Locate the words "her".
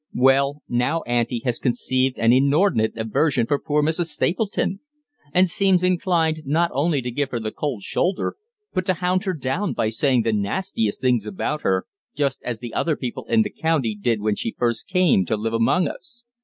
7.29-7.39, 9.25-9.35, 11.61-11.85